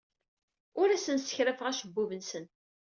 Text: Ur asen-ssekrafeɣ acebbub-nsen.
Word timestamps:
Ur 0.79 0.87
asen-ssekrafeɣ 0.89 1.65
acebbub-nsen. 1.67 2.45